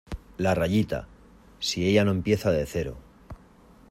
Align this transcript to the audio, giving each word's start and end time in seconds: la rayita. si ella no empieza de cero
la 0.39 0.55
rayita. 0.55 1.07
si 1.59 1.85
ella 1.87 2.03
no 2.03 2.09
empieza 2.09 2.49
de 2.49 2.65
cero 2.65 2.97